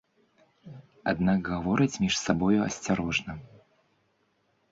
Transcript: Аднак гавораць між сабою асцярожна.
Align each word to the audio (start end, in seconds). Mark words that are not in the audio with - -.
Аднак 1.11 1.39
гавораць 1.51 1.99
між 2.05 2.15
сабою 2.21 2.59
асцярожна. 2.71 3.31